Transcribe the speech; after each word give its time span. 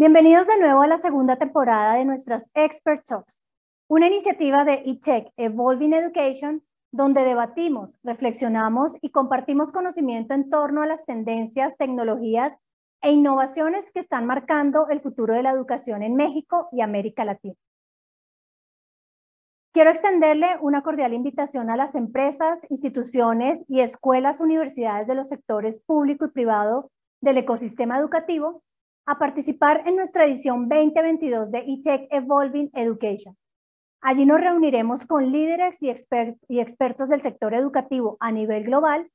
Bienvenidos 0.00 0.46
de 0.46 0.58
nuevo 0.58 0.80
a 0.80 0.86
la 0.86 0.96
segunda 0.96 1.36
temporada 1.36 1.96
de 1.96 2.06
nuestras 2.06 2.50
Expert 2.54 3.04
Talks, 3.04 3.44
una 3.86 4.06
iniciativa 4.06 4.64
de 4.64 4.82
eTech 4.86 5.30
Evolving 5.36 5.92
Education 5.92 6.62
donde 6.90 7.22
debatimos, 7.22 7.98
reflexionamos 8.02 8.96
y 9.02 9.10
compartimos 9.10 9.72
conocimiento 9.72 10.32
en 10.32 10.48
torno 10.48 10.80
a 10.82 10.86
las 10.86 11.04
tendencias, 11.04 11.76
tecnologías 11.76 12.60
e 13.02 13.10
innovaciones 13.10 13.92
que 13.92 14.00
están 14.00 14.24
marcando 14.24 14.88
el 14.88 15.02
futuro 15.02 15.34
de 15.34 15.42
la 15.42 15.50
educación 15.50 16.02
en 16.02 16.14
México 16.14 16.70
y 16.72 16.80
América 16.80 17.26
Latina. 17.26 17.56
Quiero 19.74 19.90
extenderle 19.90 20.46
una 20.62 20.80
cordial 20.80 21.12
invitación 21.12 21.68
a 21.68 21.76
las 21.76 21.94
empresas, 21.94 22.66
instituciones 22.70 23.66
y 23.68 23.80
escuelas, 23.80 24.40
universidades 24.40 25.06
de 25.08 25.14
los 25.14 25.28
sectores 25.28 25.82
público 25.82 26.24
y 26.24 26.30
privado 26.30 26.90
del 27.20 27.36
ecosistema 27.36 27.98
educativo 27.98 28.62
a 29.06 29.18
participar 29.18 29.82
en 29.86 29.96
nuestra 29.96 30.26
edición 30.26 30.68
2022 30.68 31.50
de 31.50 31.58
eTech 31.58 32.06
Evolving 32.10 32.70
Education. 32.74 33.36
Allí 34.02 34.24
nos 34.24 34.40
reuniremos 34.40 35.04
con 35.04 35.30
líderes 35.30 35.82
y, 35.82 35.90
expertos 35.90 37.08
del 37.08 37.20
sector 37.20 37.52
educativo 37.54 38.16
a 38.20 38.32
nivel 38.32 38.64
global 38.64 39.10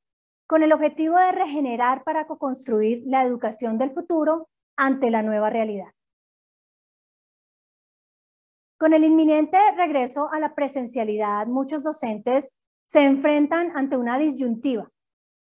con 0.48 0.62
el 0.62 0.74
objetivo 0.74 1.18
de 1.18 1.32
regenerar 1.32 2.04
para 2.04 2.28
co-construir 2.28 3.04
la 3.06 3.24
educación 3.24 3.80
del 3.80 3.92
futuro 3.92 4.48
ante 4.78 5.10
la 5.10 5.24
nueva 5.24 5.50
realidad. 5.50 5.92
Con 8.78 8.94
el 8.94 9.04
inminente 9.04 9.58
regreso 9.76 10.30
a 10.32 10.40
la 10.40 10.54
presencialidad, 10.54 11.48
muchos 11.48 11.82
docentes 11.82 12.54
se 12.86 13.06
enfrentan 13.06 13.76
ante 13.76 13.98
una 13.98 14.20
disyuntiva, 14.20 14.92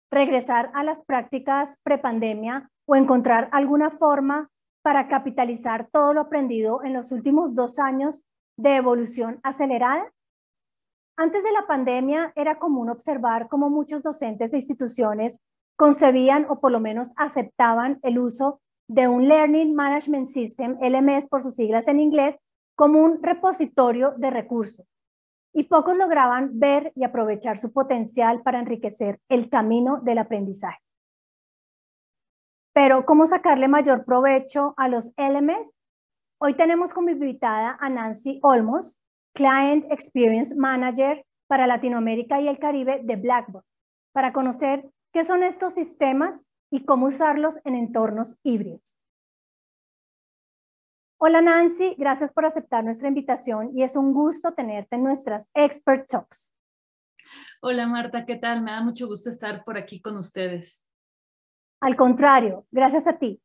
regresar 0.09 0.71
a 0.73 0.83
las 0.83 1.03
prácticas 1.03 1.77
prepandemia 1.83 2.69
o 2.85 2.95
encontrar 2.95 3.49
alguna 3.51 3.91
forma 3.91 4.49
para 4.81 5.07
capitalizar 5.07 5.89
todo 5.91 6.13
lo 6.13 6.21
aprendido 6.21 6.83
en 6.83 6.93
los 6.93 7.11
últimos 7.11 7.55
dos 7.55 7.79
años 7.79 8.23
de 8.57 8.75
evolución 8.75 9.39
acelerada? 9.43 10.11
Antes 11.15 11.43
de 11.43 11.51
la 11.51 11.67
pandemia 11.67 12.33
era 12.35 12.57
común 12.57 12.89
observar 12.89 13.47
cómo 13.47 13.69
muchos 13.69 14.01
docentes 14.01 14.53
e 14.53 14.57
instituciones 14.57 15.45
concebían 15.75 16.45
o 16.49 16.59
por 16.59 16.71
lo 16.71 16.79
menos 16.79 17.11
aceptaban 17.15 17.99
el 18.03 18.19
uso 18.19 18.61
de 18.87 19.07
un 19.07 19.27
Learning 19.27 19.73
Management 19.75 20.27
System, 20.27 20.77
LMS 20.81 21.27
por 21.27 21.43
sus 21.43 21.55
siglas 21.55 21.87
en 21.87 21.99
inglés, 21.99 22.37
como 22.75 22.99
un 22.99 23.21
repositorio 23.21 24.13
de 24.17 24.31
recursos. 24.31 24.85
Y 25.53 25.65
pocos 25.65 25.95
lograban 25.95 26.59
ver 26.59 26.91
y 26.95 27.03
aprovechar 27.03 27.57
su 27.57 27.71
potencial 27.71 28.41
para 28.41 28.59
enriquecer 28.59 29.19
el 29.29 29.49
camino 29.49 30.01
del 30.01 30.17
aprendizaje. 30.17 30.79
Pero, 32.73 33.05
¿cómo 33.05 33.27
sacarle 33.27 33.67
mayor 33.67 34.03
provecho 34.03 34.73
a 34.77 34.87
los 34.87 35.11
LMS? 35.15 35.75
Hoy 36.39 36.55
tenemos 36.55 36.91
como 36.91 37.11
invitada 37.11 37.77
a 37.79 37.87
Nancy 37.87 38.39
Olmos, 38.41 38.99
Client 39.35 39.85
Experience 39.91 40.55
Manager 40.55 41.23
para 41.47 41.67
Latinoamérica 41.67 42.41
y 42.41 42.47
el 42.47 42.57
Caribe 42.57 43.01
de 43.03 43.15
Blackboard, 43.15 43.63
para 44.11 44.33
conocer 44.33 44.89
qué 45.11 45.23
son 45.23 45.43
estos 45.43 45.75
sistemas 45.75 46.47
y 46.71 46.83
cómo 46.83 47.05
usarlos 47.05 47.59
en 47.63 47.75
entornos 47.75 48.37
híbridos. 48.41 48.99
Hola 51.19 51.41
Nancy, 51.41 51.95
gracias 51.99 52.33
por 52.33 52.45
aceptar 52.45 52.83
nuestra 52.83 53.07
invitación 53.07 53.69
y 53.77 53.83
es 53.83 53.95
un 53.95 54.13
gusto 54.13 54.53
tenerte 54.53 54.95
en 54.95 55.03
nuestras 55.03 55.47
Expert 55.53 56.07
Talks. 56.09 56.55
Hola 57.61 57.85
Marta, 57.85 58.25
¿qué 58.25 58.35
tal? 58.35 58.63
Me 58.63 58.71
da 58.71 58.81
mucho 58.81 59.05
gusto 59.05 59.29
estar 59.29 59.63
por 59.63 59.77
aquí 59.77 60.01
con 60.01 60.17
ustedes. 60.17 60.87
Al 61.83 61.97
contrario, 61.97 62.65
gracias 62.71 63.07
a 63.07 63.19
ti. 63.19 63.41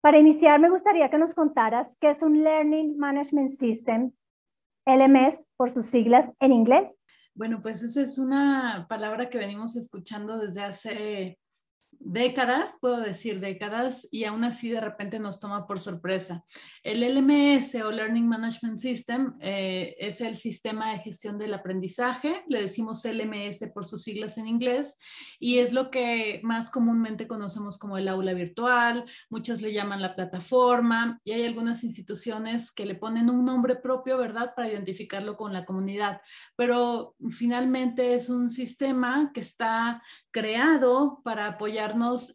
Para 0.00 0.18
iniciar, 0.18 0.58
me 0.58 0.70
gustaría 0.70 1.10
que 1.10 1.18
nos 1.18 1.34
contaras 1.34 1.98
qué 2.00 2.08
es 2.08 2.22
un 2.22 2.42
Learning 2.42 2.96
Management 2.96 3.50
System, 3.50 4.12
LMS 4.86 5.50
por 5.58 5.70
sus 5.70 5.84
siglas 5.84 6.32
en 6.40 6.54
inglés. 6.54 7.02
Bueno, 7.34 7.60
pues 7.60 7.82
esa 7.82 8.00
es 8.00 8.18
una 8.18 8.86
palabra 8.88 9.28
que 9.28 9.36
venimos 9.36 9.76
escuchando 9.76 10.38
desde 10.38 10.62
hace 10.62 11.38
décadas, 12.04 12.76
puedo 12.80 13.00
decir 13.00 13.40
décadas, 13.40 14.06
y 14.10 14.24
aún 14.24 14.44
así 14.44 14.70
de 14.70 14.80
repente 14.80 15.18
nos 15.18 15.40
toma 15.40 15.66
por 15.66 15.80
sorpresa. 15.80 16.44
El 16.82 17.00
LMS 17.00 17.74
o 17.76 17.90
Learning 17.90 18.26
Management 18.26 18.78
System 18.78 19.34
eh, 19.40 19.94
es 19.98 20.20
el 20.20 20.36
sistema 20.36 20.92
de 20.92 20.98
gestión 20.98 21.38
del 21.38 21.54
aprendizaje, 21.54 22.42
le 22.48 22.62
decimos 22.62 23.04
LMS 23.04 23.70
por 23.72 23.84
sus 23.84 24.02
siglas 24.02 24.38
en 24.38 24.48
inglés, 24.48 24.98
y 25.38 25.58
es 25.58 25.72
lo 25.72 25.90
que 25.90 26.40
más 26.42 26.70
comúnmente 26.70 27.26
conocemos 27.26 27.78
como 27.78 27.98
el 27.98 28.08
aula 28.08 28.34
virtual, 28.34 29.04
muchos 29.30 29.62
le 29.62 29.72
llaman 29.72 30.02
la 30.02 30.14
plataforma, 30.14 31.20
y 31.24 31.32
hay 31.32 31.44
algunas 31.44 31.84
instituciones 31.84 32.72
que 32.72 32.86
le 32.86 32.94
ponen 32.94 33.30
un 33.30 33.44
nombre 33.44 33.76
propio, 33.76 34.18
¿verdad?, 34.18 34.54
para 34.54 34.68
identificarlo 34.68 35.36
con 35.36 35.52
la 35.52 35.64
comunidad, 35.64 36.20
pero 36.56 37.14
finalmente 37.30 38.14
es 38.14 38.28
un 38.28 38.50
sistema 38.50 39.30
que 39.32 39.40
está 39.40 40.02
creado 40.30 41.20
para 41.24 41.58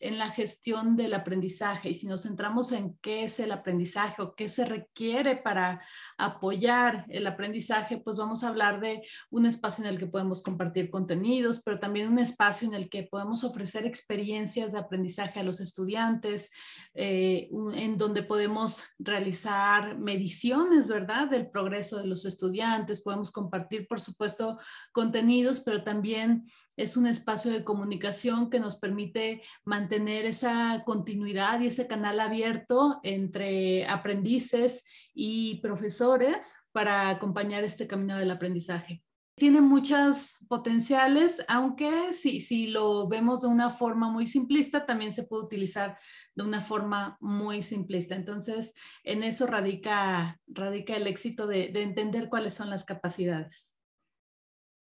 en 0.02 0.18
la 0.18 0.30
gestión 0.30 0.96
del 0.96 1.14
aprendizaje. 1.14 1.90
Y 1.90 1.94
si 1.94 2.08
nos 2.08 2.24
centramos 2.24 2.72
en 2.72 2.98
qué 3.02 3.24
es 3.24 3.40
el 3.40 3.52
aprendizaje 3.52 4.22
o 4.22 4.36
qué 4.36 4.50
se 4.50 4.66
requiere 4.66 5.36
para 5.36 5.82
apoyar 6.18 7.06
el 7.10 7.26
aprendizaje, 7.28 7.98
pues 7.98 8.18
vamos 8.18 8.44
a 8.44 8.50
hablar 8.50 8.80
de 8.80 9.02
un 9.30 9.46
espacio 9.46 9.84
en 9.84 9.90
el 9.90 10.00
que 10.00 10.08
podemos 10.08 10.42
compartir 10.42 10.90
contenidos, 10.90 11.62
pero 11.64 11.80
también 11.80 12.12
un 12.12 12.20
espacio 12.20 12.68
en 12.68 12.74
el 12.74 12.90
que 12.90 13.04
podemos 13.04 13.44
ofrecer 13.44 13.86
experiencias 13.86 14.72
de 14.72 14.80
aprendizaje 14.80 15.40
a 15.40 15.44
los 15.44 15.60
estudiantes, 15.60 16.52
eh, 16.94 17.50
en 17.74 17.98
donde 17.98 18.24
podemos 18.24 18.84
realizar 19.00 19.98
mediciones, 19.98 20.88
¿verdad?, 20.88 21.30
del 21.30 21.50
progreso 21.50 21.98
de 21.98 22.08
los 22.08 22.26
estudiantes. 22.26 23.02
Podemos 23.02 23.32
compartir, 23.32 23.88
por 23.88 24.00
supuesto, 24.00 24.60
contenidos, 24.92 25.62
pero 25.62 25.84
también 25.84 26.46
es 26.78 26.96
un 26.96 27.08
espacio 27.08 27.52
de 27.52 27.64
comunicación 27.64 28.50
que 28.50 28.60
nos 28.60 28.78
permite 28.78 29.42
mantener 29.66 30.26
esa 30.26 30.84
continuidad 30.86 31.60
y 31.60 31.68
ese 31.68 31.88
canal 31.88 32.20
abierto 32.20 33.00
entre 33.04 33.88
aprendices 33.88 34.86
y 35.14 35.60
profesores 35.62 36.56
para 36.72 37.10
acompañar 37.10 37.64
este 37.64 37.88
camino 37.88 38.16
del 38.16 38.32
aprendizaje. 38.32 39.04
Tiene 39.36 39.62
muchos 39.62 40.38
potenciales, 40.48 41.44
aunque 41.48 42.14
si, 42.14 42.40
si 42.40 42.68
lo 42.68 43.08
vemos 43.08 43.42
de 43.42 43.48
una 43.48 43.70
forma 43.70 44.10
muy 44.10 44.26
simplista, 44.26 44.86
también 44.86 45.12
se 45.12 45.24
puede 45.24 45.46
utilizar 45.46 45.98
de 46.36 46.44
una 46.44 46.62
forma 46.62 47.18
muy 47.20 47.62
simplista. 47.62 48.16
Entonces, 48.16 48.74
en 49.04 49.22
eso 49.22 49.46
radica, 49.46 50.40
radica 50.48 50.96
el 50.96 51.06
éxito 51.06 51.46
de 51.46 51.72
entender 51.82 52.30
cuáles 52.30 52.56
son 52.56 52.72
las 52.72 52.84
capacidades. 52.84 53.77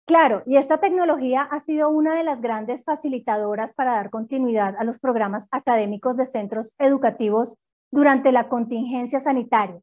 Claro, 0.05 0.43
y 0.45 0.57
esta 0.57 0.79
tecnología 0.79 1.43
ha 1.43 1.59
sido 1.59 1.89
una 1.89 2.15
de 2.15 2.23
las 2.23 2.41
grandes 2.41 2.83
facilitadoras 2.83 3.73
para 3.73 3.93
dar 3.93 4.09
continuidad 4.09 4.75
a 4.77 4.83
los 4.83 4.99
programas 4.99 5.47
académicos 5.51 6.17
de 6.17 6.25
centros 6.25 6.75
educativos 6.79 7.57
durante 7.91 8.31
la 8.31 8.49
contingencia 8.49 9.21
sanitaria. 9.21 9.79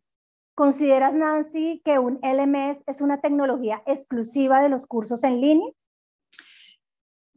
¿Consideras, 0.55 1.15
Nancy, 1.15 1.81
que 1.85 1.99
un 1.99 2.19
LMS 2.23 2.83
es 2.87 3.01
una 3.01 3.21
tecnología 3.21 3.83
exclusiva 3.87 4.63
de 4.63 4.69
los 4.69 4.87
cursos 4.87 5.25
en 5.25 5.41
línea? 5.41 5.71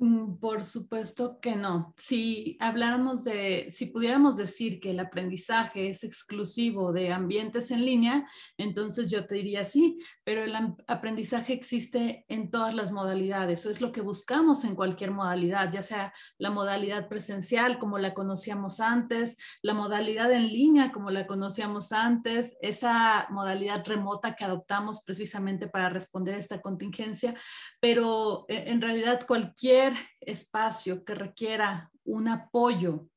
Mm, 0.04 0.38
por 0.40 0.64
supuesto 0.64 1.40
que 1.40 1.56
no. 1.56 1.94
Si 1.96 2.58
habláramos 2.60 3.24
de, 3.24 3.68
si 3.70 3.86
pudiéramos 3.86 4.36
decir 4.36 4.80
que 4.80 4.90
el 4.90 5.00
aprendizaje 5.00 5.92
es 5.92 6.04
exclusivo 6.04 6.92
de 6.92 7.14
ambientes 7.14 7.70
en 7.70 7.86
línea, 7.86 8.28
entonces 8.58 9.12
yo 9.12 9.28
te 9.28 9.36
diría 9.36 9.64
sí, 9.64 10.00
pero 10.24 10.44
el 10.44 10.56
aprendizaje 10.88 11.54
existe 11.54 12.26
en 12.30 12.50
todas 12.50 12.74
las 12.74 12.92
modalidades. 12.92 13.60
Eso 13.60 13.70
es 13.70 13.80
lo 13.80 13.92
que 13.92 14.02
buscamos 14.02 14.64
en 14.64 14.74
cualquier 14.74 15.12
modalidad, 15.12 15.72
ya 15.72 15.84
sea 15.84 16.16
la 16.40 16.50
modalidad 16.50 17.08
presencial 17.08 17.78
como 17.78 18.00
la 18.00 18.16
conocíamos 18.16 18.80
antes, 18.80 19.38
la 19.62 19.76
modalidad 19.76 20.32
en 20.32 20.48
línea 20.48 20.92
como 20.92 21.12
la 21.12 21.28
conocíamos 21.28 21.92
antes, 21.92 22.58
esa 22.64 23.28
modalidad 23.30 23.86
remota 23.86 24.36
que 24.36 24.46
adoptamos 24.46 25.04
precisamente 25.06 25.68
para 25.68 25.90
responder 25.90 26.34
a 26.34 26.40
esta 26.40 26.60
contingencia, 26.60 27.36
pero 27.82 28.46
eh, 28.48 28.66
en 28.68 28.82
realidad 28.82 29.26
cualquier 29.28 29.94
espacio 30.22 31.04
que 31.04 31.16
requiera 31.16 31.92
un 32.06 32.30
apoyo 32.30 33.08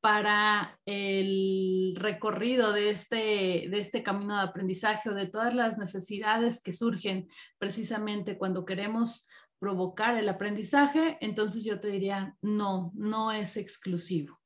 para 0.00 0.78
el 0.84 1.94
recorrido 1.96 2.72
de 2.72 2.90
este, 2.90 3.68
de 3.70 3.78
este 3.78 4.02
camino 4.02 4.36
de 4.36 4.42
aprendizaje 4.42 5.08
o 5.08 5.14
de 5.14 5.26
todas 5.26 5.54
las 5.54 5.78
necesidades 5.78 6.60
que 6.60 6.72
surgen 6.72 7.28
precisamente 7.58 8.36
cuando 8.36 8.64
queremos 8.64 9.28
provocar 9.60 10.16
el 10.16 10.28
aprendizaje, 10.28 11.18
entonces 11.20 11.64
yo 11.64 11.78
te 11.78 11.88
diría, 11.88 12.36
no, 12.42 12.90
no 12.94 13.30
es 13.30 13.56
exclusivo. 13.56 14.41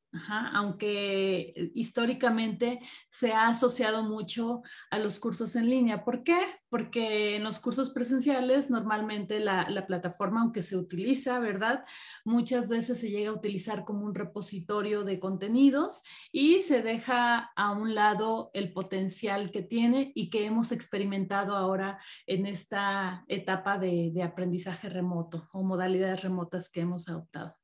Aunque 0.53 1.71
históricamente 1.75 2.81
se 3.11 3.33
ha 3.33 3.49
asociado 3.49 4.03
mucho 4.03 4.63
a 4.91 4.99
los 4.99 5.19
cursos 5.21 5.57
en 5.57 5.71
línea. 5.71 6.05
¿Por 6.05 6.23
qué? 6.23 6.39
Porque 6.69 7.37
en 7.37 7.45
los 7.45 7.59
cursos 7.59 7.91
presenciales 7.91 8.71
normalmente 8.71 9.41
la, 9.41 9.67
plataforma, 9.87 10.41
aunque 10.41 10.63
se 10.63 10.77
utiliza, 10.77 11.39
¿verdad? 11.39 11.85
Muchas 12.25 12.69
veces 12.69 12.99
se 12.99 13.11
llega 13.11 13.31
a 13.31 13.35
utilizar 13.35 13.85
como 13.85 14.05
un 14.05 14.15
repositorio 14.15 15.05
de 15.05 15.21
contenidos 15.21 16.03
y 16.33 16.63
se 16.63 16.83
deja 16.83 17.53
a 17.55 17.73
un 17.73 17.95
lado 17.95 18.51
el 18.55 18.73
potencial 18.73 19.51
que 19.51 19.63
tiene 19.63 20.13
y 20.15 20.31
que 20.31 20.45
hemos 20.45 20.73
experimentado 20.73 21.57
ahora 21.57 21.99
en 22.27 22.47
esta 22.47 23.25
etapa 23.29 23.79
de 23.79 24.23
aprendizaje 24.23 24.89
remoto 24.89 25.49
o 25.53 25.63
modalidades 25.63 26.23
remotas 26.23 26.71
que 26.71 26.81
hemos 26.81 27.09
adoptado. 27.09 27.57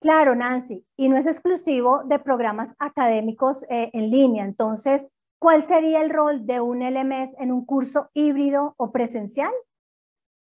Claro, 0.00 0.34
Nancy, 0.34 0.84
y 0.96 1.08
no 1.08 1.16
es 1.16 1.26
exclusivo 1.26 2.02
de 2.04 2.18
programas 2.18 2.74
académicos 2.78 3.64
eh, 3.70 3.90
en 3.92 4.10
línea. 4.10 4.44
Entonces, 4.44 5.10
¿cuál 5.38 5.62
sería 5.62 6.02
el 6.02 6.10
rol 6.10 6.46
de 6.46 6.60
un 6.60 6.80
LMS 6.80 7.34
en 7.38 7.50
un 7.50 7.64
curso 7.64 8.10
híbrido 8.12 8.74
o 8.76 8.92
presencial? 8.92 9.52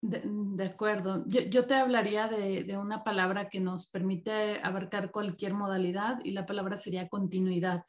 De, 0.02 0.66
acuerdo. 0.66 1.24
Yo, 1.28 1.66
te 1.66 1.76
hablaría 1.76 2.28
de, 2.28 2.64
de, 2.66 2.78
una 2.78 3.06
palabra 3.06 3.48
que 3.48 3.62
nos 3.62 3.90
permite 3.90 4.60
abarcar 4.62 5.12
cualquier 5.12 5.54
modalidad 5.54 6.20
y 6.26 6.32
la 6.32 6.46
palabra 6.46 6.76
sería 6.76 7.08
continuidad. 7.08 7.86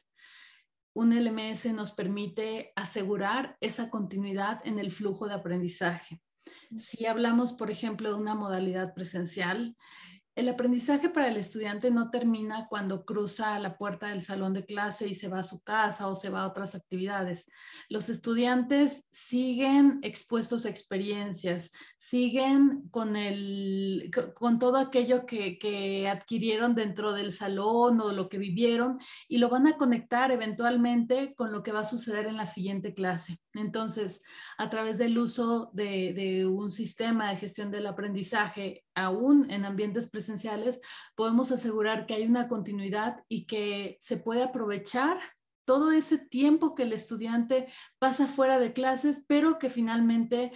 Un 0.93 1.11
LMS 1.13 1.73
nos 1.73 1.91
permite 1.91 2.73
asegurar 2.77 3.57
esa 3.61 3.91
continuidad 3.91 4.61
en 4.65 4.79
el 4.79 4.93
flujo 4.93 5.27
de 5.27 5.35
aprendizaje. 5.35 6.21
Si 6.77 7.05
hablamos, 7.07 7.53
por 7.53 7.71
ejemplo, 7.71 8.11
de 8.11 8.21
una 8.21 8.37
modalidad 8.37 8.95
presencial, 8.95 9.77
el 10.35 10.49
aprendizaje 10.49 11.09
para 11.11 11.29
el 11.29 11.37
estudiante 11.37 11.91
no 11.91 12.11
termina 12.11 12.67
cuando 12.69 13.05
cruza 13.05 13.59
la 13.61 13.79
puerta 13.79 14.09
del 14.09 14.21
salón 14.21 14.53
de 14.53 14.65
clase 14.65 15.07
y 15.07 15.15
se 15.15 15.29
va 15.29 15.41
a 15.41 15.45
su 15.45 15.63
casa 15.63 16.09
o 16.09 16.17
se 16.17 16.29
va 16.29 16.43
a 16.43 16.49
otras 16.49 16.75
actividades. 16.75 17.49
Los 17.89 18.09
estudiantes 18.09 19.07
siguen 19.13 20.01
expuestos 20.03 20.67
a 20.67 20.71
experiencias, 20.71 21.71
siguen 21.97 22.89
con, 22.91 23.15
el, 23.17 24.11
con 24.35 24.59
todo 24.59 24.79
aquello 24.79 25.25
que, 25.25 25.59
que 25.59 26.09
adquirieron 26.09 26.75
dentro 26.75 27.13
del 27.13 27.31
salón 27.33 28.01
o 28.01 28.11
lo 28.11 28.29
que 28.29 28.39
vivieron 28.39 28.99
y 29.29 29.39
lo 29.39 29.49
van 29.49 29.69
a 29.69 29.77
conectar 29.77 30.33
eventualmente 30.33 31.35
con 31.37 31.53
lo 31.53 31.63
que 31.63 31.73
va 31.73 31.81
a 31.81 31.85
suceder 31.85 32.27
en 32.27 32.37
la 32.37 32.47
siguiente 32.47 32.93
clase. 32.93 33.39
Entonces, 33.55 34.23
a 34.59 34.69
través 34.69 34.99
del 34.99 35.17
uso 35.19 35.71
de, 35.73 36.47
un 36.47 36.71
sistema 36.71 37.31
de 37.31 37.37
gestión 37.37 37.71
del 37.71 37.87
aprendizaje, 37.87 38.85
aún 38.95 39.51
en 39.51 39.65
ambientes 39.65 40.09
presenciales, 40.09 40.81
podemos 41.15 41.53
asegurar 41.53 42.07
que 42.07 42.15
hay 42.15 42.25
una 42.25 42.49
continuidad 42.49 43.23
y 43.29 43.47
que 43.47 43.97
se 44.01 44.17
puede 44.17 44.43
aprovechar 44.43 45.19
todo 45.65 45.93
ese 45.93 46.19
tiempo 46.19 46.75
que 46.75 46.83
el 46.83 46.93
estudiante 46.93 47.69
pasa 47.99 48.27
fuera 48.27 48.59
de 48.59 48.75
clases, 48.75 49.25
pero 49.27 49.59
que 49.59 49.71
finalmente 49.71 50.53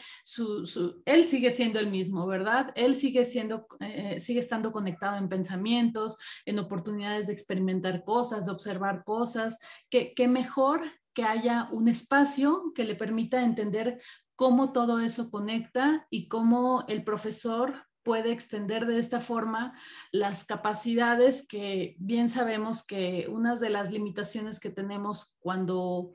él 1.07 1.25
sigue 1.25 1.51
siendo 1.51 1.79
el 1.79 1.91
mismo, 1.91 2.27
¿verdad? 2.27 2.73
Él 2.75 2.95
sigue, 2.95 3.25
siendo, 3.25 3.67
eh, 3.81 4.21
sigue 4.21 4.41
estando 4.41 4.71
conectado 4.71 5.17
en 5.17 5.31
pensamientos, 5.31 6.19
en 6.45 6.59
oportunidades 6.59 7.29
de 7.29 7.33
experimentar 7.33 8.05
cosas, 8.05 8.45
de 8.45 8.53
observar 8.53 9.03
cosas, 9.05 9.59
que, 9.89 10.13
que 10.13 10.29
mejor 10.29 10.83
que 11.19 11.25
haya 11.25 11.69
un 11.73 11.89
espacio 11.89 12.73
que 12.77 12.85
le 12.85 12.95
permita 12.95 13.43
entender 13.43 14.01
cómo 14.37 14.71
todo 14.71 15.01
eso 15.01 15.33
conecta 15.33 16.07
y 16.11 16.29
cómo 16.29 16.85
el 16.87 17.03
profesor 17.03 17.75
puede 18.05 18.31
extender 18.31 18.87
de 18.87 19.01
esta 19.01 19.19
forma 19.19 19.77
las 20.13 20.45
capacidades 20.45 21.45
que 21.45 21.97
bien 21.99 22.31
sabemos 22.31 22.87
que 22.87 23.27
una 23.29 23.57
de 23.57 23.69
las 23.69 23.91
limitaciones 23.91 24.61
que 24.61 24.71
tenemos 24.71 25.37
cuando 25.41 26.15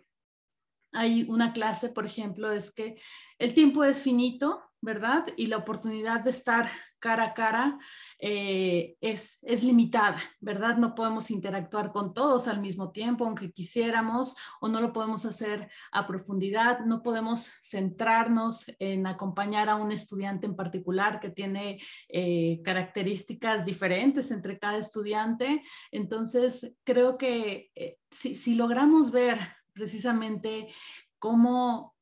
hay 0.94 1.26
una 1.28 1.52
clase, 1.52 1.90
por 1.90 2.06
ejemplo, 2.06 2.50
es 2.54 2.74
que 2.74 2.96
el 3.40 3.54
tiempo 3.54 3.84
es 3.84 4.02
finito, 4.02 4.64
¿verdad? 4.80 5.26
Y 5.36 5.48
la 5.48 5.58
oportunidad 5.58 6.22
de 6.22 6.30
estar 6.30 6.70
cara 7.04 7.26
a 7.26 7.34
cara 7.34 7.78
eh, 8.18 8.96
es, 9.02 9.38
es 9.42 9.62
limitada, 9.62 10.18
¿verdad? 10.40 10.78
No 10.78 10.96
podemos 10.96 11.30
interactuar 11.32 11.92
con 11.92 12.14
todos 12.14 12.48
al 12.48 12.62
mismo 12.62 12.94
tiempo, 12.94 13.26
aunque 13.26 13.52
quisiéramos, 13.52 14.38
o 14.62 14.70
no 14.70 14.80
lo 14.80 14.94
podemos 14.94 15.26
hacer 15.26 15.70
a 15.92 16.08
profundidad, 16.08 16.80
no 16.86 17.04
podemos 17.04 17.52
centrarnos 17.62 18.66
en 18.80 19.06
acompañar 19.06 19.68
a 19.68 19.76
un 19.76 19.92
estudiante 19.92 20.48
en 20.48 20.56
particular 20.56 21.20
que 21.20 21.32
tiene 21.32 21.78
eh, 22.08 22.62
características 22.64 23.66
diferentes 23.66 24.32
entre 24.32 24.58
cada 24.58 24.78
estudiante. 24.78 25.62
Entonces, 25.92 26.74
creo 26.86 27.18
que 27.18 27.70
eh, 27.76 27.98
si, 28.10 28.36
si, 28.36 28.54
logramos 28.54 29.12
ver 29.12 29.38
precisamente 29.74 30.74
cómo 31.20 31.94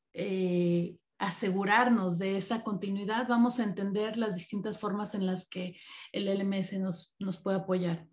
asegurarnos 1.22 2.18
de 2.18 2.36
esa 2.36 2.62
continuidad, 2.64 3.28
vamos 3.28 3.60
a 3.60 3.64
entender 3.64 4.16
las 4.18 4.34
distintas 4.34 4.80
formas 4.80 5.14
en 5.14 5.24
las 5.24 5.48
que 5.48 5.76
el 6.12 6.26
LMS 6.26 6.72
nos, 6.80 7.14
nos 7.20 7.40
puede 7.40 7.58
apoyar. 7.58 8.06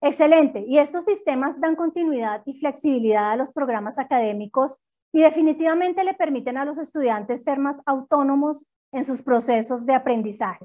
Excelente. 0.00 0.64
Y 0.66 0.78
estos 0.78 1.04
sistemas 1.04 1.60
dan 1.60 1.74
continuidad 1.74 2.42
y 2.46 2.54
flexibilidad 2.54 3.32
a 3.32 3.36
los 3.36 3.52
programas 3.52 3.98
académicos 3.98 4.78
y 5.12 5.22
definitivamente 5.22 6.04
le 6.04 6.14
permiten 6.14 6.56
a 6.56 6.64
los 6.64 6.78
estudiantes 6.78 7.42
ser 7.42 7.58
más 7.58 7.82
autónomos 7.84 8.64
en 8.92 9.04
sus 9.04 9.22
procesos 9.22 9.84
de 9.84 9.94
aprendizaje. 9.94 10.64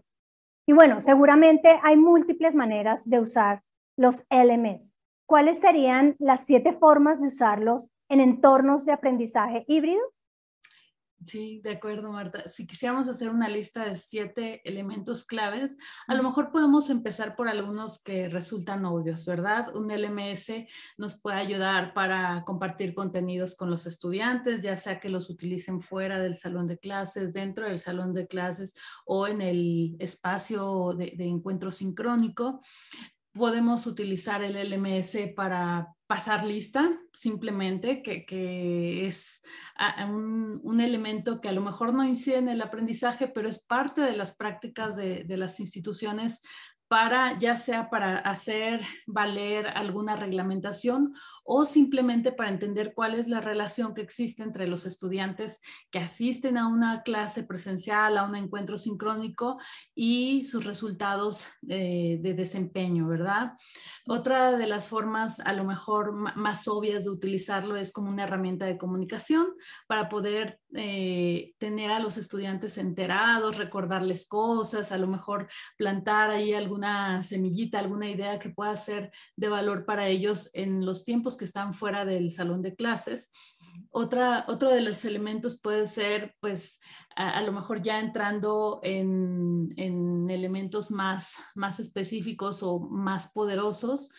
Y 0.68 0.74
bueno, 0.74 1.02
seguramente 1.02 1.80
hay 1.84 1.98
múltiples 1.98 2.54
maneras 2.54 3.10
de 3.10 3.20
usar 3.20 3.64
los 3.98 4.24
LMS. 4.30 4.96
¿Cuáles 5.28 5.60
serían 5.60 6.16
las 6.20 6.46
siete 6.46 6.74
formas 6.74 7.20
de 7.22 7.28
usarlos 7.28 7.90
en 8.08 8.22
entornos 8.22 8.86
de 8.86 8.92
aprendizaje 8.92 9.66
híbrido? 9.68 10.02
Sí, 11.26 11.60
de 11.64 11.72
acuerdo, 11.72 12.12
Marta. 12.12 12.48
Si 12.48 12.68
quisiéramos 12.68 13.10
hacer 13.10 13.30
una 13.30 13.50
lista 13.50 13.84
de 13.86 13.96
siete 13.96 14.62
elementos 14.64 15.26
claves, 15.26 15.76
a 16.06 16.14
lo 16.14 16.22
mejor 16.22 16.52
podemos 16.52 16.92
empezar 16.92 17.36
por 17.36 17.48
algunos 17.48 17.98
que 18.04 18.30
resultan 18.30 18.86
obvios, 18.86 19.26
¿verdad? 19.26 19.76
Un 19.76 19.90
LMS 19.90 20.68
nos 21.00 21.20
puede 21.20 21.38
ayudar 21.38 21.96
para 21.96 22.44
compartir 22.46 22.94
contenidos 22.94 23.56
con 23.56 23.72
los 23.72 23.88
estudiantes, 23.88 24.62
ya 24.62 24.78
sea 24.78 25.00
que 25.00 25.10
los 25.10 25.32
utilicen 25.32 25.82
fuera 25.82 26.20
del 26.20 26.36
salón 26.36 26.68
de 26.68 26.78
clases, 26.78 27.34
dentro 27.34 27.66
del 27.66 27.80
salón 27.80 28.14
de 28.14 28.28
clases 28.28 28.76
o 29.04 29.26
en 29.26 29.42
el 29.42 29.96
espacio 29.98 30.94
de, 30.96 31.16
de 31.18 31.26
encuentro 31.26 31.72
sincrónico 31.72 32.60
podemos 33.36 33.86
utilizar 33.86 34.42
el 34.44 34.56
LMS 34.56 35.34
para 35.36 35.94
pasar 36.08 36.46
lista, 36.46 36.92
simplemente, 37.14 38.02
que, 38.02 39.08
es 39.08 39.42
un, 40.08 40.80
elemento 40.80 41.42
que 41.42 41.50
a 41.50 41.52
lo 41.52 41.62
mejor 41.62 41.94
no 41.94 42.04
incide 42.06 42.38
en 42.38 42.50
el 42.50 42.62
aprendizaje, 42.62 43.28
pero 43.28 43.50
es 43.50 43.60
parte 43.64 44.02
de 44.02 44.16
las 44.16 44.36
prácticas 44.38 44.96
de, 44.96 45.26
de 45.26 45.38
las 45.38 45.60
instituciones 45.60 46.44
para 46.88 47.38
ya 47.40 47.58
sea 47.58 47.90
para 47.90 48.20
hacer 48.20 48.82
valer 49.08 49.68
alguna 49.68 50.16
reglamentación 50.16 51.14
o 51.48 51.66
simplemente 51.66 52.32
para 52.32 52.50
entender 52.50 52.94
cuál 52.94 53.14
es 53.14 53.28
la 53.28 53.40
relación 53.40 53.94
que 53.94 54.02
existe 54.02 54.42
entre 54.44 54.68
los 54.68 54.86
estudiantes 54.86 55.62
que 55.92 56.00
asisten 56.00 56.58
a 56.58 56.68
una 56.68 57.04
clase 57.04 57.44
presencial, 57.44 58.18
a 58.18 58.24
un 58.24 58.36
encuentro 58.36 58.78
sincrónico 58.78 59.60
y 59.94 60.44
sus 60.46 60.66
resultados 60.66 61.48
de 61.62 62.34
desempeño, 62.36 63.08
¿verdad? 63.08 63.54
Otra 64.08 64.58
de 64.58 64.66
las 64.66 64.88
formas 64.88 65.40
a 65.40 65.54
lo 65.54 65.64
mejor 65.64 66.14
más 66.36 66.68
obvias 66.68 67.04
de 67.04 67.12
utilizarlo 67.12 67.76
es 67.76 67.92
como 67.92 68.10
una 68.10 68.24
herramienta 68.24 68.66
de 68.66 68.78
comunicación 68.78 69.48
para 69.88 70.10
poder 70.10 70.60
eh, 70.74 71.54
tener 71.58 71.92
a 71.92 72.00
los 72.00 72.18
estudiantes 72.18 72.78
enterados, 72.78 73.58
recordarles 73.58 74.28
cosas, 74.28 74.92
a 74.92 74.98
lo 74.98 75.08
mejor 75.08 75.48
plantar 75.78 76.32
ahí 76.32 76.54
alguna 76.54 77.24
semillita, 77.24 77.80
alguna 77.80 78.10
idea 78.10 78.40
que 78.40 78.50
pueda 78.50 78.76
ser 78.76 79.12
de 79.36 79.48
valor 79.48 79.86
para 79.86 80.08
ellos 80.08 80.50
en 80.54 80.86
los 80.86 81.06
tiempos 81.06 81.35
que 81.38 81.46
están 81.46 81.74
fuera 81.74 82.06
del 82.06 82.32
salón 82.32 82.62
de 82.62 82.76
clases. 82.76 83.32
Otra, 83.92 84.46
otro 84.48 84.70
de 84.70 84.82
los 84.82 85.04
elementos 85.06 85.60
puede 85.60 85.86
ser, 85.86 86.36
pues, 86.40 86.80
a, 87.16 87.42
lo 87.42 87.52
mejor 87.52 87.82
ya 87.82 88.00
entrando 88.00 88.80
en, 88.84 89.74
en, 89.78 90.30
elementos 90.30 90.92
más, 90.92 91.34
más 91.56 91.80
específicos 91.80 92.62
o 92.64 92.80
más 92.80 93.32
poderosos, 93.32 94.12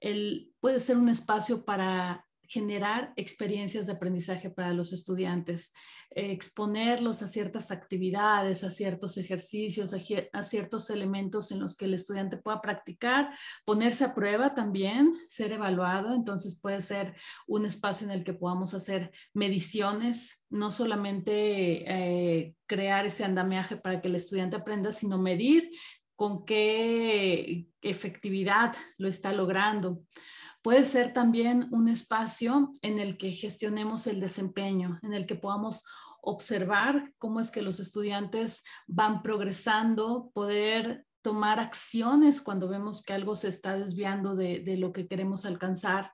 el, 0.00 0.52
puede 0.60 0.80
ser 0.80 0.96
un 0.96 1.08
espacio 1.08 1.64
para 1.64 2.26
generar 2.50 3.12
experiencias 3.14 3.86
de 3.86 3.92
aprendizaje 3.92 4.50
para 4.50 4.74
los 4.74 4.92
estudiantes 4.92 5.72
exponerlos 6.12 7.22
a 7.22 7.28
ciertas 7.28 7.70
actividades, 7.70 8.64
a 8.64 8.70
ciertos 8.70 9.16
ejercicios, 9.16 9.94
a, 9.94 10.42
ciertos 10.42 10.90
elementos 10.90 11.52
en 11.52 11.60
los 11.60 11.76
que 11.76 11.84
el 11.84 11.94
estudiante 11.94 12.36
pueda 12.36 12.60
practicar, 12.60 13.30
ponerse 13.64 14.04
a 14.04 14.14
prueba 14.14 14.54
también, 14.54 15.14
ser 15.28 15.52
evaluado. 15.52 16.12
Entonces 16.12 16.60
puede 16.60 16.80
ser 16.80 17.14
un 17.46 17.64
espacio 17.64 18.06
en 18.06 18.10
el 18.10 18.24
que 18.24 18.34
podamos 18.34 18.74
hacer 18.74 19.12
mediciones, 19.34 20.44
no 20.50 20.72
solamente 20.72 21.84
eh, 21.86 22.54
crear 22.66 23.06
ese 23.06 23.22
andamiaje 23.24 23.76
para 23.76 24.00
que 24.00 24.08
el 24.08 24.16
estudiante 24.16 24.56
aprenda, 24.56 24.90
sino 24.90 25.16
medir 25.16 25.70
con 26.16 26.44
qué 26.44 27.68
efectividad 27.82 28.74
lo 28.98 29.08
está 29.08 29.32
logrando. 29.32 30.02
Puede 30.62 30.84
ser 30.84 31.12
también 31.12 31.68
un 31.70 31.88
espacio 31.88 32.74
en 32.82 32.98
el 32.98 33.16
que 33.16 33.32
gestionemos 33.32 34.06
el 34.06 34.20
desempeño, 34.20 34.98
en 35.02 35.14
el 35.14 35.26
que 35.26 35.34
podamos 35.34 35.84
observar 36.22 37.02
cómo 37.18 37.40
es 37.40 37.50
que 37.50 37.62
los 37.62 37.80
estudiantes 37.80 38.62
van 38.86 39.22
progresando, 39.22 40.30
poder 40.34 41.06
tomar 41.22 41.60
acciones 41.60 42.40
cuando 42.40 42.68
vemos 42.68 43.02
que 43.02 43.12
algo 43.12 43.36
se 43.36 43.48
está 43.48 43.76
desviando 43.76 44.34
de, 44.34 44.76
lo 44.78 44.92
que 44.92 45.06
queremos 45.06 45.44
alcanzar. 45.44 46.12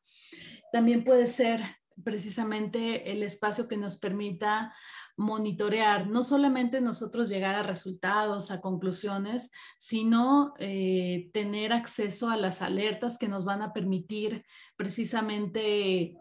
También 0.73 1.05
puede 1.05 1.27
ser 1.27 1.63
precisamente 2.05 3.11
el 3.11 3.23
espacio 3.23 3.69
que 3.69 3.77
nos 3.77 3.97
permita 3.97 4.75
monitorear, 5.17 6.07
no 6.07 6.23
solamente 6.23 6.81
nosotros 6.81 7.29
llegar 7.29 7.55
a 7.55 7.63
resultados, 7.63 8.51
a 8.51 8.61
conclusiones, 8.61 9.51
sino 9.79 10.55
eh, 10.59 11.31
tener 11.33 11.73
acceso 11.73 12.29
a 12.29 12.37
las 12.37 12.61
alertas 12.61 13.17
que 13.17 13.29
nos 13.29 13.45
van 13.45 13.63
a 13.63 13.73
permitir 13.73 14.45
precisamente 14.77 16.17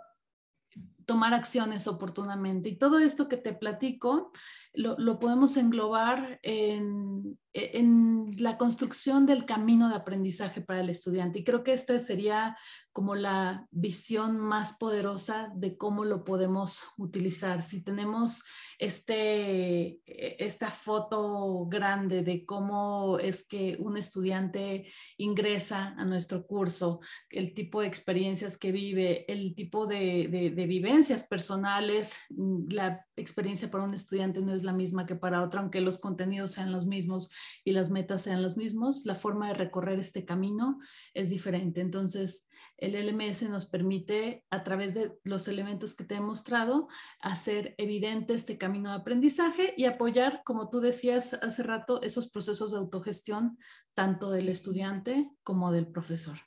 tomar 1.05 1.33
acciones 1.33 1.87
oportunamente. 1.87 2.69
Y 2.69 2.77
todo 2.77 2.99
esto 2.99 3.27
que 3.27 3.37
te 3.37 3.53
platico 3.53 4.31
lo, 4.73 5.19
podemos 5.19 5.57
englobar 5.57 6.39
en, 6.43 7.37
en, 7.55 8.15
la 8.37 8.57
construcción 8.57 9.25
del 9.25 9.45
camino 9.45 9.87
de 9.87 9.95
aprendizaje 9.95 10.61
para 10.61 10.81
el 10.81 10.89
estudiante. 10.89 11.39
Y 11.39 11.43
creo 11.43 11.63
que 11.63 11.73
esta 11.73 11.97
sería 11.99 12.57
como 12.91 13.15
la 13.15 13.67
visión 13.71 14.39
más 14.39 14.73
poderosa 14.77 15.51
de 15.55 15.77
cómo 15.77 16.05
lo 16.05 16.23
podemos 16.23 16.83
utilizar. 16.97 17.61
Si 17.61 17.83
tenemos 17.83 18.43
este, 18.79 19.99
e, 20.05 20.35
esta 20.39 20.69
foto 20.69 21.65
grande 21.67 22.23
de 22.23 22.45
cómo 22.45 23.19
es 23.19 23.47
que 23.47 23.77
un 23.79 23.97
estudiante 23.97 24.91
ingresa 25.17 25.93
a 25.97 26.05
nuestro 26.05 26.45
curso, 26.45 26.99
el 27.29 27.53
tipo 27.53 27.81
de 27.81 27.87
experiencias 27.87 28.57
que 28.57 28.71
vive, 28.71 29.31
el 29.31 29.55
tipo 29.55 29.85
de, 29.87 30.27
de, 30.55 30.65
vivencias 30.65 31.25
personales. 31.25 32.17
Mm, 32.29 32.67
la 32.71 33.05
experiencia 33.15 33.69
para 33.69 33.83
un 33.83 33.93
estudiante 33.93 34.41
no 34.41 34.53
es 34.53 34.63
la 34.63 34.73
misma 34.73 35.05
que 35.05 35.15
para 35.15 35.41
otro, 35.41 35.59
aunque 35.61 35.81
los 35.81 35.99
contenidos 35.99 36.51
sean 36.51 36.71
los 36.71 36.85
mismos 36.85 37.29
y 37.63 37.71
las 37.71 37.89
metas 37.89 38.23
sean 38.23 38.41
los 38.41 38.57
mismos, 38.57 39.01
la 39.05 39.15
forma 39.15 39.47
de 39.47 39.55
recorrer 39.55 39.99
este 39.99 40.25
camino 40.25 40.79
es 41.13 41.29
diferente. 41.29 41.81
Entonces, 41.81 42.47
el 42.77 42.93
LMS 42.93 43.43
nos 43.49 43.65
permite, 43.67 44.43
a 44.49 44.63
través 44.63 44.93
de 44.93 45.17
los 45.23 45.47
elementos 45.47 45.95
que 45.95 46.03
te 46.03 46.15
he 46.15 46.21
mostrado, 46.21 46.87
hacer 47.19 47.75
evidente 47.77 48.33
este 48.33 48.57
camino 48.57 48.89
de 48.89 48.97
aprendizaje 48.97 49.73
y 49.77 49.85
apoyar, 49.85 50.41
como 50.43 50.69
tú 50.69 50.79
decías 50.79 51.33
hace 51.33 51.63
rato, 51.63 52.01
esos 52.01 52.29
procesos 52.29 52.71
de 52.71 52.77
autogestión, 52.77 53.57
tanto 53.93 54.31
del 54.31 54.49
estudiante 54.49 55.29
como 55.43 55.71
del 55.71 55.87
profesor. 55.87 56.37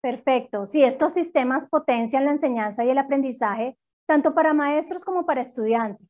Perfecto. 0.00 0.66
Si 0.66 0.82
estos 0.84 1.14
sistemas 1.14 1.68
potencian 1.68 2.24
la 2.24 2.30
enseñanza 2.32 2.84
y 2.84 2.90
el 2.90 2.98
aprendizaje, 2.98 3.76
tanto 4.06 4.34
para 4.34 4.54
maestros 4.54 5.04
como 5.04 5.26
para 5.26 5.42
estudiantes. 5.42 6.08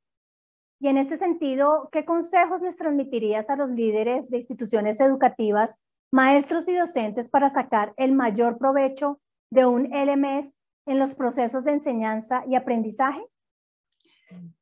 Y 0.80 0.88
en 0.88 0.96
este 0.96 1.16
sentido, 1.16 1.88
¿qué 1.90 2.04
consejos 2.04 2.62
les 2.62 2.76
transmitirías 2.76 3.50
a 3.50 3.56
los 3.56 3.70
líderes 3.70 4.30
de 4.30 4.38
instituciones 4.38 5.00
educativas 5.00 5.80
maestros 6.12 6.68
y 6.68 6.76
docentes 6.76 7.28
para 7.28 7.50
sacar 7.50 7.92
el 7.96 8.12
mayor 8.12 8.58
provecho 8.58 9.20
de 9.50 9.66
un 9.66 9.90
LMS 9.92 10.54
en 10.86 10.98
los 10.98 11.14
procesos 11.14 11.64
de 11.64 11.72
enseñanza 11.72 12.44
y 12.46 12.54
aprendizaje? 12.54 13.22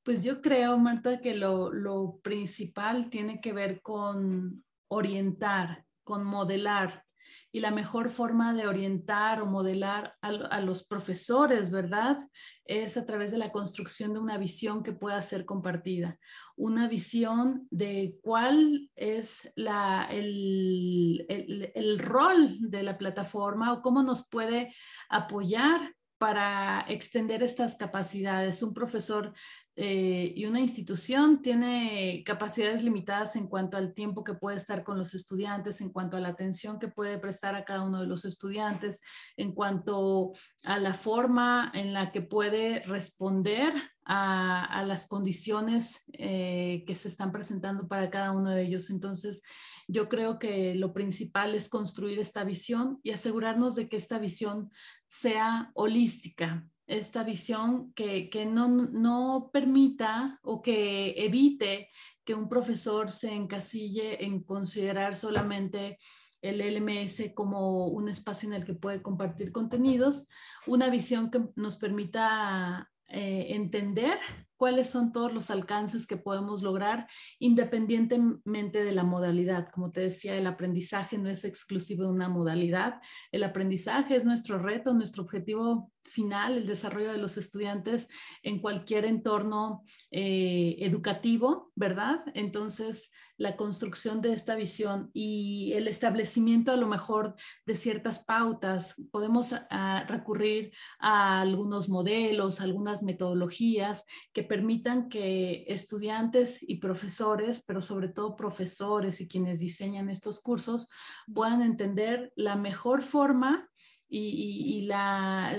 Pues 0.02 0.23
yo 0.23 0.40
creo, 0.40 0.78
Marta, 0.78 1.20
que 1.20 1.35
lo, 1.35 1.73
lo 1.73 2.18
principal 2.23 3.11
tiene 3.11 3.40
que 3.40 3.52
ver 3.52 3.82
con 3.82 4.64
orientar, 4.88 5.85
con 6.04 6.25
modelar, 6.25 7.06
y 7.53 7.61
la 7.61 7.71
mejor 7.71 8.11
forma 8.11 8.53
de 8.53 8.67
orientar 8.67 9.41
o 9.41 9.47
modelar 9.47 10.15
a, 10.21 10.61
los 10.61 10.87
profesores, 10.87 11.71
¿verdad? 11.71 12.19
Es 12.67 12.97
a 12.97 13.07
través 13.07 13.31
de 13.31 13.38
la 13.38 13.50
construcción 13.50 14.12
de 14.12 14.19
una 14.19 14.37
visión 14.37 14.83
que 14.83 14.93
pueda 14.93 15.21
ser 15.23 15.47
compartida, 15.47 16.19
una 16.57 16.87
visión 16.87 17.67
de 17.71 18.19
cuál 18.23 18.91
es 18.95 19.50
la, 19.57 20.07
el, 20.11 21.25
el 21.29 21.99
rol 21.99 22.57
de 22.61 22.83
la 22.83 22.99
plataforma 22.99 23.73
o 23.73 23.81
cómo 23.81 24.03
nos 24.03 24.29
puede 24.29 24.75
apoyar 25.09 25.96
para 26.18 26.85
extender 26.88 27.42
estas 27.42 27.76
capacidades. 27.76 28.62
Un 28.62 28.75
profesor 28.75 29.32
eh, 29.78 30.32
y 30.35 30.46
una 30.46 30.61
institución 30.61 31.42
tiene 31.42 32.23
capacidades 32.25 32.82
limitadas 32.82 33.37
en 33.37 33.46
cuanto 33.46 33.76
al 33.76 33.92
tiempo 33.92 34.25
que 34.25 34.32
puede 34.32 34.56
estar 34.56 34.82
con 34.85 34.96
los 34.96 35.14
estudiantes, 35.14 35.82
en 35.82 35.90
cuanto 35.90 36.16
a 36.16 36.20
la 36.20 36.28
atención 36.28 36.78
que 36.78 36.88
puede 36.88 37.18
prestar 37.18 37.54
a 37.54 37.64
cada 37.66 37.82
uno 37.82 38.00
de 38.00 38.06
los 38.06 38.25
estudiantes, 38.25 39.02
en 39.37 39.52
cuanto 39.52 40.32
a 40.64 40.78
la 40.78 40.94
forma 40.94 41.70
en 41.75 41.92
la 41.92 42.11
que 42.11 42.23
puede 42.23 42.80
responder 42.80 43.75
a, 44.06 44.82
las 44.87 45.08
condiciones 45.08 46.04
eh, 46.12 46.85
que 46.87 46.94
se 46.94 47.08
están 47.08 47.30
presentando 47.32 47.87
para 47.87 48.08
cada 48.08 48.32
uno 48.32 48.50
de 48.50 48.62
ellos. 48.62 48.88
Entonces, 48.88 49.42
yo 49.88 50.09
creo 50.09 50.38
que 50.38 50.75
lo 50.75 50.93
principal 50.93 51.55
es 51.55 51.69
construir 51.69 52.19
esta 52.19 52.45
visión 52.45 52.99
y 53.02 53.11
asegurarnos 53.11 53.75
de 53.75 53.88
que 53.88 53.97
esta 53.97 54.19
visión 54.19 54.71
sea 55.09 55.71
holística, 55.75 56.69
esta 56.87 57.23
visión 57.23 57.93
que, 57.95 58.31
no, 58.50 58.69
no, 58.69 59.50
permita 59.52 60.38
o 60.43 60.62
que 60.62 61.14
evite 61.16 61.90
que 62.25 62.35
un 62.35 62.49
profesor 62.49 63.11
se 63.11 63.33
encasille 63.33 64.25
en 64.25 64.43
considerar 64.43 65.16
solamente 65.16 65.99
el 66.43 66.59
LMS 66.61 67.33
como 67.35 67.87
un 67.87 68.09
espacio 68.09 68.49
en 68.49 68.55
el 68.55 68.64
que 68.64 68.75
puede 68.75 69.02
compartir 69.02 69.52
contenidos, 69.52 70.28
una 70.66 70.90
visión 70.90 71.31
que 71.31 71.40
nos 71.57 71.76
permita 71.76 72.90
eh, 73.09 73.47
entender 73.50 74.19
cuáles 74.57 74.91
son 74.91 75.13
todos 75.13 75.33
los 75.33 75.51
alcances 75.51 76.07
que 76.07 76.17
podemos 76.17 76.63
lograr 76.63 77.07
independientemente 77.39 78.85
de 78.85 78.93
la 78.93 79.05
modalidad. 79.05 79.69
Como 79.73 79.93
te 79.93 80.01
decía, 80.01 80.37
el 80.37 80.47
aprendizaje 80.47 81.19
no 81.19 81.29
es 81.29 81.45
exclusivo 81.45 82.05
de 82.05 82.11
una 82.11 82.29
modalidad. 82.29 83.01
El 83.33 83.45
aprendizaje 83.45 84.17
es 84.17 84.25
nuestro 84.25 84.59
reto, 84.59 84.93
nuestro 84.95 85.23
objetivo 85.23 85.91
final, 86.05 86.59
el 86.59 86.67
desarrollo 86.67 87.13
de 87.13 87.19
los 87.19 87.37
estudiantes 87.37 88.09
en 88.43 88.61
cualquier 88.61 89.05
entorno 89.05 89.85
eh, 90.11 90.77
educativo, 90.81 91.73
¿verdad? 91.75 92.21
Entonces, 92.35 93.11
la 93.39 93.57
construcción 93.57 94.23
de 94.23 94.33
esta 94.33 94.55
visión 94.55 95.11
y 95.13 95.73
el 95.75 95.89
establecimiento 95.89 96.73
a 96.73 96.77
lo 96.77 96.87
mejor 96.87 97.35
de 97.67 97.75
ciertas 97.75 98.25
pautas. 98.25 98.95
Podemos 99.11 99.55
ah, 99.71 100.05
recurrir 100.09 100.73
a 100.99 101.43
algunos 101.43 101.89
modelos, 101.89 102.61
algunas 102.61 103.03
metodologías 103.03 104.07
que 104.33 104.43
permitan 104.47 105.09
que 105.09 105.65
estudiantes 105.69 106.59
y 106.62 106.76
profesores, 106.76 107.65
pero 107.67 107.81
sobre 107.81 108.09
todo 108.09 108.37
profesores 108.37 109.21
y 109.21 109.29
quienes 109.29 109.61
diseñan 109.61 110.09
estos 110.09 110.41
cursos, 110.41 110.91
puedan 111.33 111.62
entender 111.62 112.33
la 112.37 112.57
mejor 112.57 113.03
forma 113.03 113.69
y, 114.09 114.83
la, 114.87 115.55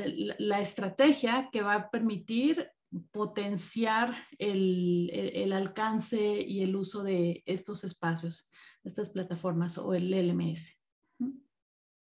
estrategia 0.60 1.50
que 1.52 1.62
va 1.62 1.76
a 1.76 1.90
permitir 1.90 2.70
potenciar 3.12 4.14
el, 4.38 5.52
alcance 5.54 6.42
y 6.42 6.64
el 6.64 6.76
uso 6.76 7.04
de 7.04 7.44
estos 7.46 7.84
espacios, 7.84 8.50
estas 8.84 9.10
plataformas 9.10 9.78
o 9.78 9.94
el 9.94 10.12
LMS. 10.12 10.78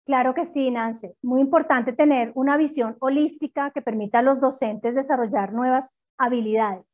Claro 0.05 0.33
que 0.33 0.45
sí, 0.45 0.71
Nancy. 0.71 1.11
Muy 1.21 1.41
importante 1.41 1.93
tener 1.93 2.31
una 2.33 2.57
visión 2.57 2.97
holística 2.99 3.69
que 3.71 3.83
permita 3.83 4.19
a 4.19 4.23
los 4.23 4.41
docentes 4.41 4.95
desarrollar 4.95 5.53
nuevas 5.53 5.93
habilidades. 6.19 6.85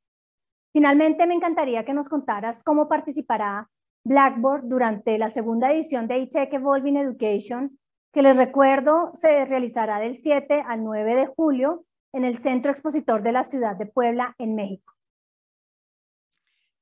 Finalmente, 0.71 1.27
me 1.27 1.33
encantaría 1.33 1.83
que 1.83 1.93
nos 1.93 2.09
contaras 2.09 2.63
cómo 2.63 2.87
participará 2.87 3.69
Blackboard 4.05 4.67
durante 4.67 5.17
la 5.17 5.29
segunda 5.29 5.71
edición 5.71 6.07
de 6.07 6.21
eTech 6.21 6.53
Evolving 6.53 6.97
Education, 6.97 7.79
que 8.13 8.21
les 8.21 8.37
recuerdo 8.37 9.11
se 9.15 9.45
realizará 9.45 9.99
del 9.99 10.17
7 10.17 10.63
al 10.67 10.83
9 10.83 11.15
de 11.15 11.27
julio 11.27 11.85
en 12.13 12.23
el 12.23 12.37
Centro 12.37 12.71
Expositor 12.71 13.23
de 13.23 13.31
la 13.31 13.43
Ciudad 13.43 13.75
de 13.75 13.87
Puebla, 13.87 14.35
en 14.37 14.55
México. 14.55 14.93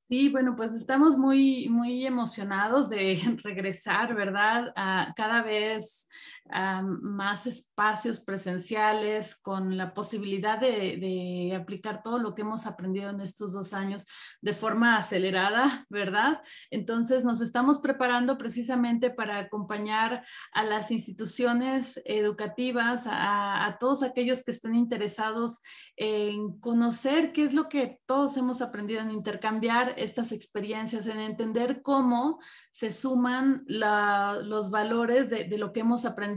Sí, 0.06 0.28
bueno, 0.28 0.54
pues 0.54 0.74
estamos 0.74 1.16
muy, 1.16 1.68
muy 1.70 2.06
emocionados 2.06 2.90
de 2.90 3.16
regresar, 3.42 4.14
¿verdad? 4.14 4.72
cada 5.16 5.42
vez 5.42 6.06
más 6.50 7.46
espacios 7.46 8.20
presenciales, 8.20 9.34
con 9.34 9.78
la 9.78 9.94
posibilidad 9.94 10.58
de, 10.58 11.56
aplicar 11.58 12.02
todo 12.02 12.18
lo 12.18 12.34
que 12.34 12.42
hemos 12.42 12.66
aprendido 12.66 13.10
en 13.10 13.20
estos 13.20 13.52
dos 13.52 13.72
años 13.72 14.06
de 14.42 14.52
forma 14.52 14.96
acelerada, 14.96 15.86
¿verdad? 15.88 16.42
Entonces 16.70 17.24
nos 17.24 17.40
estamos 17.40 17.78
preparando 17.78 18.36
precisamente 18.36 19.10
para 19.10 19.38
acompañar 19.38 20.24
a 20.52 20.64
las 20.64 20.90
instituciones 20.90 22.00
educativas, 22.04 23.06
a, 23.06 23.76
todos 23.80 24.02
aquellos 24.02 24.44
que 24.44 24.50
estén 24.50 24.74
interesados 24.74 25.60
en 25.96 26.58
conocer 26.60 27.32
qué 27.32 27.44
es 27.44 27.54
lo 27.54 27.68
que 27.68 27.98
todos 28.06 28.36
hemos 28.36 28.60
aprendido, 28.60 29.00
en 29.00 29.10
intercambiar 29.10 29.94
estas 29.96 30.30
experiencias, 30.32 31.06
en 31.06 31.20
entender 31.20 31.82
cómo 31.82 32.38
se 32.70 32.92
suman 32.92 33.64
los 33.66 34.70
valores 34.70 35.30
de 35.30 35.58
lo 35.58 35.72
que 35.72 35.80
hemos 35.80 36.04
aprendido 36.04 36.33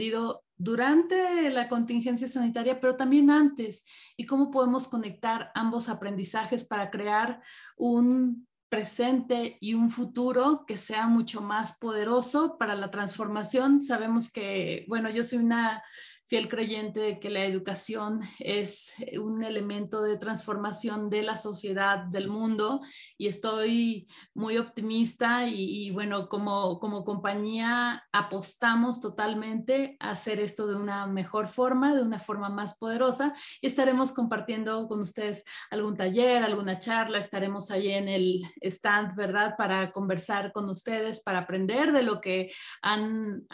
durante 0.55 1.49
la 1.49 1.69
contingencia 1.69 2.27
sanitaria, 2.27 2.79
pero 2.79 2.95
también 2.95 3.29
antes, 3.29 3.85
y 4.15 4.25
cómo 4.25 4.49
podemos 4.51 4.87
conectar 4.87 5.51
ambos 5.53 5.89
aprendizajes 5.89 6.63
para 6.63 6.89
crear 6.89 7.41
un 7.77 8.47
presente 8.69 9.57
y 9.61 9.73
un 9.73 9.89
futuro 9.89 10.65
que 10.67 10.77
sea 10.77 11.07
mucho 11.07 11.41
más 11.41 11.77
poderoso 11.77 12.57
para 12.57 12.75
la 12.75 12.91
transformación. 12.91 13.81
Sabemos 13.81 14.31
que, 14.31 14.85
bueno, 14.87 15.09
yo 15.09 15.23
soy 15.23 15.39
una 15.39 15.83
fiel 16.27 16.49
creyente 16.49 16.99
de 16.99 17.19
que 17.19 17.29
la 17.29 17.45
educación 17.45 18.19
es 18.39 18.93
un 19.19 19.43
elemento 19.43 20.01
de 20.01 20.17
transformación 20.17 21.09
de 21.09 21.23
la 21.23 21.37
sociedad, 21.37 21.99
del 21.99 22.27
mundo, 22.27 22.81
y 23.17 23.27
estoy 23.27 24.07
muy 24.33 24.57
optimista 24.57 25.47
y, 25.47 25.89
bueno, 25.91 26.27
como, 26.27 26.79
como 26.79 27.05
compañía 27.05 28.03
apostamos 28.11 28.99
totalmente 28.99 29.95
a 30.01 30.11
hacer 30.11 30.41
esto 30.41 30.67
de 30.67 30.75
una 30.75 31.07
mejor 31.07 31.47
forma, 31.47 31.95
de 31.95 32.03
una 32.03 32.19
forma 32.19 32.49
más 32.49 32.77
poderosa, 32.77 33.33
y 33.61 33.67
estaremos 33.67 34.11
compartiendo 34.11 34.87
con 34.89 34.99
ustedes 34.99 35.45
algún 35.71 35.95
taller, 35.95 36.43
alguna 36.43 36.77
charla, 36.77 37.19
estaremos 37.19 37.71
ahí 37.71 37.89
en 37.89 38.09
el 38.09 38.41
stand, 38.61 39.15
¿verdad? 39.15 39.55
Para 39.57 39.93
conversar 39.93 40.51
con 40.51 40.67
ustedes, 40.69 41.21
para 41.21 41.39
aprender 41.39 41.93
de 41.93 42.03
lo 42.03 42.19
que 42.19 42.51
han, 42.81 43.47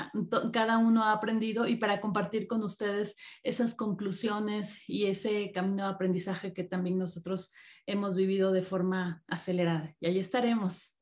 cada 0.51 0.79
uno 0.79 1.03
ha 1.03 1.11
aprendido 1.11 1.67
y 1.67 1.75
para 1.75 2.01
compartir 2.01 2.47
ustedes 2.65 3.15
esas 3.43 3.75
conclusiones 3.75 4.81
y 4.87 5.07
ese 5.07 5.51
camino 5.51 5.83
de 5.83 5.93
aprendizaje 5.93 6.53
que 6.53 6.63
también 6.63 6.97
nosotros 6.97 7.53
hemos 7.85 8.15
vivido 8.15 8.51
de 8.51 8.61
forma 8.61 9.23
acelerada. 9.27 9.93
Y 9.99 10.07
ahí 10.07 10.19
estaremos. 10.19 10.97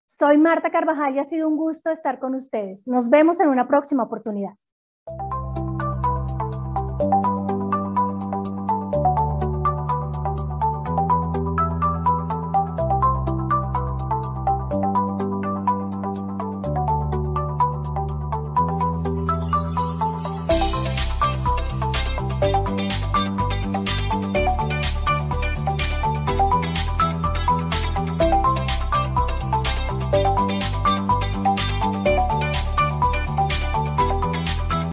Soy 0.05 0.37
Marta 0.37 0.69
Carvajal 0.69 1.15
y 1.15 1.19
ha 1.19 1.23
sido 1.23 1.47
un 1.47 1.55
gusto 1.55 1.89
estar 1.89 2.19
con 2.19 2.35
ustedes. 2.35 2.85
Nos 2.85 3.09
vemos 3.09 3.39
en 3.39 3.47
una 3.47 3.67
próxima 3.67 4.03
oportunidad. 4.03 4.55